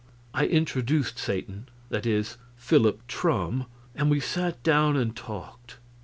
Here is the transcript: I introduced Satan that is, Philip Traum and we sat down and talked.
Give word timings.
I 0.33 0.47
introduced 0.47 1.19
Satan 1.19 1.69
that 1.89 2.07
is, 2.07 2.37
Philip 2.57 3.05
Traum 3.05 3.67
and 3.93 4.09
we 4.09 4.19
sat 4.19 4.63
down 4.63 4.97
and 4.97 5.15
talked. 5.15 5.77